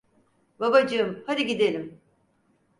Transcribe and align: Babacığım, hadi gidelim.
Babacığım, 0.59 1.23
hadi 1.25 1.45
gidelim. 1.47 2.01